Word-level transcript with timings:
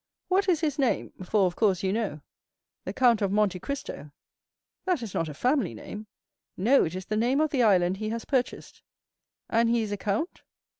"What 0.29 0.49
is 0.49 0.61
his 0.61 0.79
name; 0.79 1.13
for, 1.23 1.45
of 1.45 1.55
course, 1.55 1.83
you 1.83 1.93
know?" 1.93 2.21
"The 2.85 2.91
Count 2.93 3.21
of 3.21 3.31
Monte 3.31 3.59
Cristo." 3.59 4.09
"That 4.85 5.03
is 5.03 5.13
not 5.13 5.29
a 5.29 5.33
family 5.35 5.75
name?" 5.75 6.07
"No, 6.57 6.83
it 6.85 6.95
is 6.95 7.05
the 7.05 7.15
name 7.15 7.39
of 7.39 7.51
the 7.51 7.61
island 7.61 7.97
he 7.97 8.09
has 8.09 8.25
purchased." 8.25 8.81
"And 9.47 9.69
he 9.69 9.83
is 9.83 9.91
a 9.91 9.97
count?" 9.97 10.41